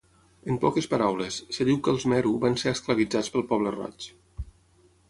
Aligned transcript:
En 0.53 0.55
poques 0.63 0.87
paraules, 0.93 1.37
es 1.55 1.61
diu 1.69 1.77
que 1.89 1.93
els 1.97 2.07
Meru 2.15 2.33
van 2.47 2.59
ser 2.63 2.75
esclavitzats 2.79 3.31
pel 3.37 3.47
Poble 3.55 3.77
Roig. 3.79 4.13